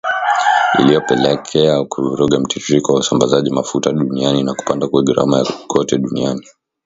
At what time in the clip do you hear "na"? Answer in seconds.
4.43-4.53